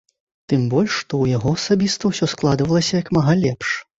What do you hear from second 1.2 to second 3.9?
ў яго асабіста ўсё складвалася як мага лепш.